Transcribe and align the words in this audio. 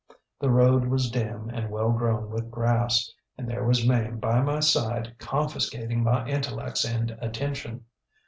The 0.39 0.49
road 0.49 0.85
was 0.87 1.11
dim 1.11 1.49
and 1.51 1.69
well 1.69 1.91
grown 1.91 2.31
with 2.31 2.49
grass; 2.49 3.07
and 3.37 3.47
there 3.47 3.63
was 3.63 3.85
Mame 3.87 4.17
by 4.17 4.41
my 4.41 4.59
side 4.59 5.15
confiscating 5.19 6.03
my 6.03 6.25
intellects 6.25 6.83
and 6.83 7.11
attention. 7.21 7.85